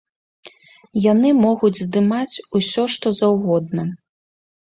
[1.11, 3.83] Яны могуць здымаць усё, што заўгодна.